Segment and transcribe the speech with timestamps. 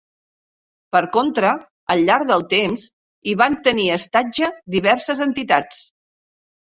[0.95, 1.49] Per contra,
[1.95, 2.85] al llarg del temps
[3.29, 5.83] hi van tenir estatge diverses entitats.